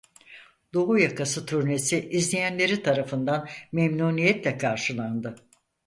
Doğu 0.73 0.97
yakası 0.99 1.45
turnesi 1.45 2.09
izleyenleri 2.11 2.83
tarafından 2.83 3.49
memnuniyetle 3.71 4.57
karşılandı. 4.57 5.35